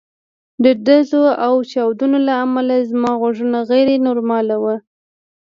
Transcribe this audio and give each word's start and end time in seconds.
د 0.63 0.65
ډزو 0.85 1.23
او 1.45 1.53
چاودنو 1.71 2.17
له 2.27 2.33
امله 2.45 2.75
زما 2.89 3.11
غوږونه 3.19 3.57
غیر 3.69 3.87
نورمال 4.07 4.47
وو 4.61 4.75